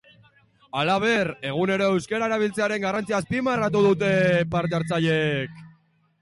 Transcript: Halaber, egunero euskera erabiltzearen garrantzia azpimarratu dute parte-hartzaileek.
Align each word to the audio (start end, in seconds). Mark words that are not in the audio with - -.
Halaber, 0.79 1.27
egunero 1.49 1.89
euskera 1.97 2.29
erabiltzearen 2.31 2.81
garrantzia 2.87 3.19
azpimarratu 3.19 3.85
dute 3.89 4.11
parte-hartzaileek. 4.57 5.63